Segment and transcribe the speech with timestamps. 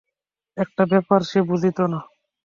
[0.57, 1.99] একটা ব্যাপার সে বুঝিত না।